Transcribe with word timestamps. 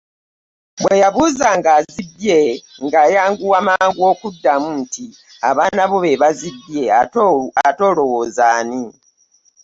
Bwe 0.81 0.95
yabuuzanga 1.03 1.69
azibbye 1.79 2.39
ng’ayanguwa 2.83 3.59
mangu 3.67 4.01
okuddamu 4.11 4.69
nti, 4.81 5.05
“abaana 5.49 5.83
bo 5.89 5.97
be 6.03 6.19
bazibba 6.21 6.83
ate 7.69 7.83
olowooza 7.91 8.43
ani?" 8.59 8.83